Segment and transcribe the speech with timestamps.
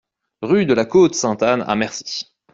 [0.41, 2.25] Rue de la Côte Sainte-Anne à Mercy